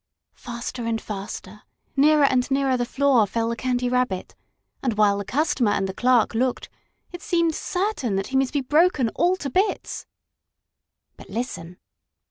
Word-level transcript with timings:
Faster 0.33 0.83
and 0.87 0.99
faster, 0.99 1.61
nearer 1.95 2.23
and 2.23 2.49
nearer 2.49 2.71
to 2.71 2.77
the 2.77 2.85
floor 2.87 3.27
fell 3.27 3.49
the 3.49 3.55
Candy 3.55 3.87
Rabbit, 3.87 4.33
and, 4.81 4.97
while 4.97 5.19
the 5.19 5.23
customer 5.23 5.73
and 5.73 5.87
the 5.87 5.93
clerk 5.93 6.33
looked, 6.33 6.69
it 7.11 7.21
seemed 7.21 7.53
certain 7.53 8.15
that 8.15 8.25
he 8.29 8.35
must 8.35 8.51
be 8.53 8.61
broken 8.61 9.09
all 9.09 9.35
to 9.35 9.51
bits. 9.51 10.07
But 11.17 11.29
listen! 11.29 11.77